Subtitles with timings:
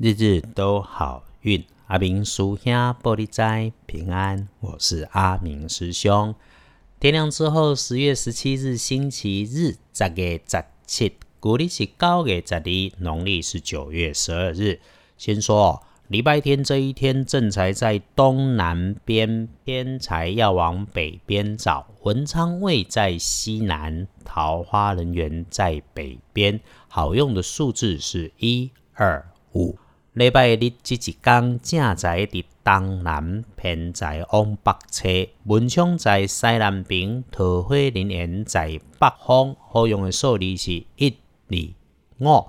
[0.00, 1.64] 日日都好运。
[1.88, 6.36] 阿明叔兄玻璃斋平安，我是阿明师兄。
[7.00, 12.62] 天亮之后，十月十七日星期日，十月十七，古历是九月十二，
[12.98, 14.78] 农历是九月十二日。
[15.16, 21.88] 先说礼拜天这一天，正财在东南边，偏财要往北边找。
[22.02, 26.60] 文昌位在西南，桃花人缘在北边。
[26.86, 29.76] 好用的数字是一二五。
[30.18, 35.08] 礼拜日这一天，正在伫东南，偏在往北侧，
[35.44, 39.54] 文昌在西南边，桃花人缘在北方。
[39.70, 41.14] 好用的数字是一、
[41.48, 41.56] 二、
[42.18, 42.48] 五。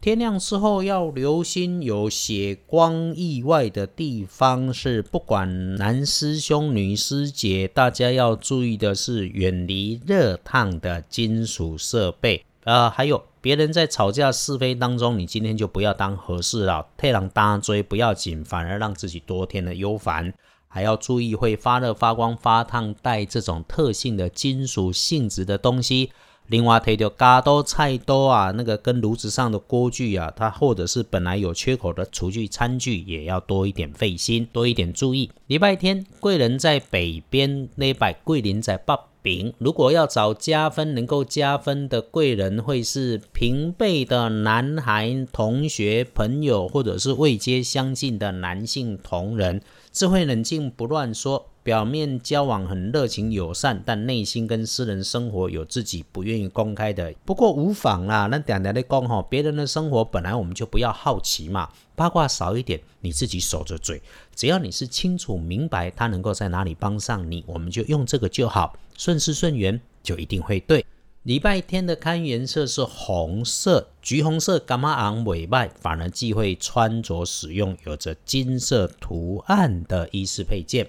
[0.00, 12.46] 天亮之后要留心有血光意外的地方，是不管男师兄、女师姐，大家要注意的是远离热烫的金属设备。
[12.64, 13.22] 呃，还有。
[13.40, 20.32] 别人在吵架是非当中，你今天就不要当和事佬，太让大追不要紧，反而让自己多添了忧烦。
[20.66, 26.10] 还要注意会发热、发光、发烫，带这种特性的金属性质的东西。
[26.48, 35.30] 另外，提掉嘎多菜多啊，那个跟炉子上的锅具啊，它或者是本来有缺口的厨具、餐具，也要多一点费心，多一点注意。
[35.46, 38.98] 礼拜天，贵人在北边，那摆桂林在北。
[39.22, 49.60] 丙如果要找加分能够加分的贵人，会是平辈的男孩、同学、朋友，或者是未接相近的男性同仁。
[49.90, 57.12] 智慧冷静，不乱说，表面交往很热情友善，但内心跟私人生活有自己不愿意公开的。
[57.26, 64.00] 不过无妨啦，那点点的讲哈，别人的生活本来我们就不要好奇嘛，八卦少一点，你自己守着嘴。
[64.34, 70.82] 只要你是清楚明白他能够在哪里帮上你，我们就用这个就好，顺势顺缘就一定会对。
[71.24, 80.88] 礼拜天的看颜色是红色、橘红色、伽马昂尾拜，反而忌讳穿着使用有着金色图案的衣饰配件。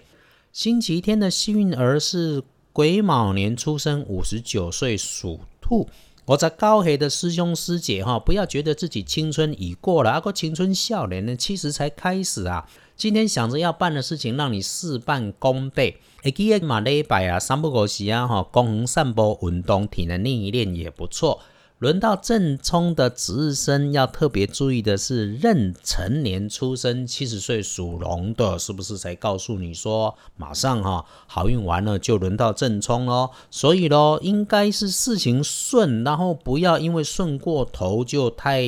[0.51, 2.41] 星期天的幸运儿是
[2.73, 5.87] 癸卯年出生，五十九岁属兔。
[6.25, 12.67] 我在高黑的师兄师姐哈，不要觉得自己青春已过了，阿个青春少年呢，其实才开始啊。
[12.95, 15.97] 今天想着要办的事情，让你事半功倍。
[16.23, 21.39] 会记得马礼拜啊，三不五时啊，哈，公园散步运动，体能练一练也不错。
[21.79, 33.29] 轮到正冲的值日生，要特别注意的是，壬辰年出生，七十岁属龙的，是不是才告诉你说，马上哈好运完了就轮到正冲喽？
[33.49, 38.61] 所以咯，应该是事情顺，然后不要因为顺过头就太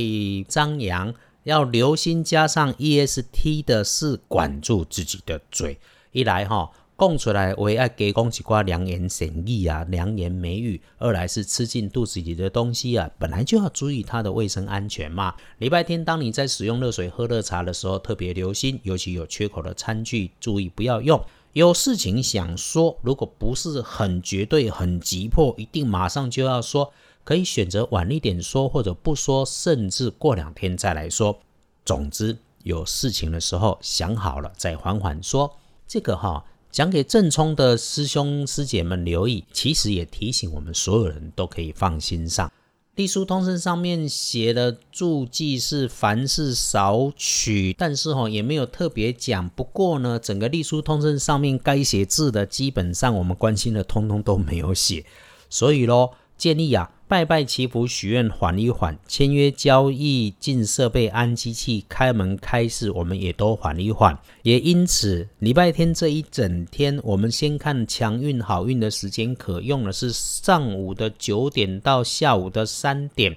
[0.48, 1.14] 张扬。
[1.44, 5.80] 要留心，加上 E S T 的是管住自己的嘴。
[6.12, 15.34] 一来哈，供出来为爱给公几瓜良言善意啊，良言美语；二来是吃进肚子里的东西啊，本来就要注意它的卫生安全嘛。
[15.58, 21.20] 礼拜天，当你在使用热水喝热茶的时候，特别留心，尤其有缺口的餐具，注意不要用。
[21.54, 26.94] 有事情想说，如果不是很绝对、很急迫，一定马上就要说。
[27.24, 31.40] 可以选择晚一点说，或者不说，甚至过两天再来说。
[31.84, 35.58] 总之，有事情的时候想好了再缓缓说。
[35.88, 42.50] 这个哈讲给正冲的师兄师姐们留意，其实也提醒我们所有人都可以放心上。
[42.96, 49.50] 隶书通身上面写的注记是凡事少取，但是哈也没有特别讲。
[49.50, 55.06] 不过呢，整个隶书通身上面该写字的，基本上我们关心的通通都没有写。
[55.50, 56.90] 所以咯，建议啊。
[57.12, 64.18] 拜拜祈福许愿缓一缓，签约交易进设备安机器开门开市，我们也都缓一缓。
[64.44, 73.36] 也因此，礼拜天这一整天，我们先看强运好运的时间可用的是上午的九点到下午的三点。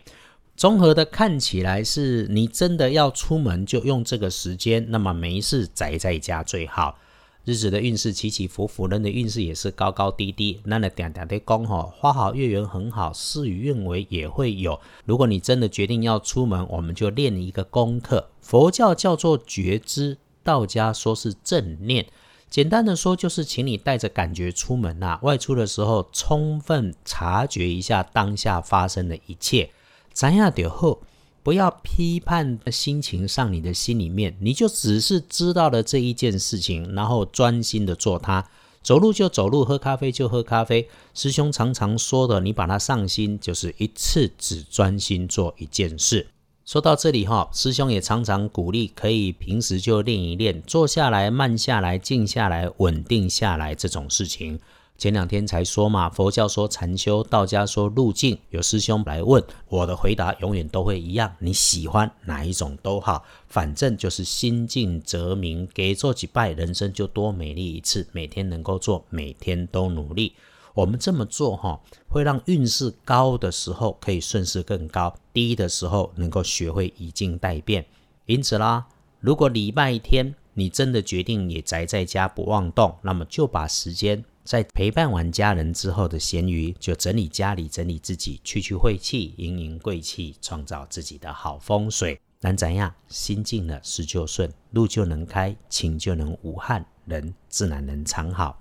[0.55, 6.97] 综合的看起来是你真的要出门就用这个时间，那么没事宅在家最好。
[7.45, 10.61] 日子的运势起起伏伏，人的运势也是高高低低。
[10.65, 14.81] 那呢，点点的讲吼，花好月圆很好，事与愿违也会有。
[15.05, 18.31] 如果你真的决定要出门，我们就练一个功课。
[18.41, 22.07] 佛教叫做觉知，道家说是正念。
[22.49, 25.19] 简单的说，就是请你带着感觉出门呐。
[25.23, 29.69] 外出的时候，充分察觉一下当下发生的一切。
[30.13, 31.03] 咱亚点后。
[31.45, 38.49] 不要批判的心情上你的心里面，你就只是知道了这一件事情，然后专心的做它。
[38.83, 40.89] 走路就走路，喝咖啡就喝咖啡。
[41.13, 46.27] 师兄常常说的，你把它上心，就是一次只专心做一件事。
[46.65, 54.59] 说到这里哈，师兄也常常鼓励，可以平时就练一练，坐下来、慢下来、静下来、稳定下来这种事情。
[54.97, 58.39] 前两天才说嘛，佛教说禅修，道家说路径。
[58.51, 61.35] 有师兄来问，我的回答永远都会一样。
[61.41, 65.69] 你喜欢哪一种都好，反正就是心静则明。
[65.75, 68.07] 给做几拜，人生就多美丽一次。
[68.13, 70.33] 每天能够做，每天都努力。
[70.75, 77.85] 我们这么做哈，会让运势高的时候可以顺势更高，低的时候能够学会以静待变。
[78.27, 78.87] 因此啦，
[79.21, 84.25] 如果礼拜天你真的决定也宅在家不妄动，那么就把时间。
[84.45, 92.21] 在陪伴完家人之后的闲余，就整理家里，整理自己，去去晦气，迎迎贵气，创造自己的好风水。
[92.41, 92.95] 能怎样？
[93.09, 98.61] 心静了，事就顺，路就能开，情就能无憾，人自然能常好。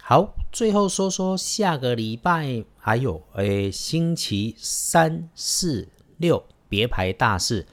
[0.00, 5.86] 好，最后说说下个礼拜还有，诶，星期三、四、
[6.16, 7.66] 六别排大事，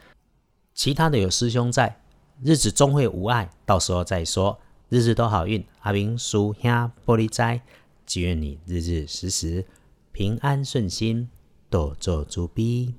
[0.74, 2.02] 其他的有师兄在，
[2.44, 4.60] 日子终会无碍，到时候再说。
[4.90, 7.62] 日日都好运，阿明叔兄玻璃斋，
[8.08, 9.64] 祈愿你日日时时
[10.12, 11.30] 平安顺心，
[11.70, 12.96] 多做主逼。